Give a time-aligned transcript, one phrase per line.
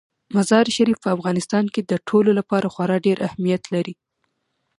[0.35, 3.95] مزارشریف په افغانستان کې د ټولو لپاره خورا ډېر اهمیت لري.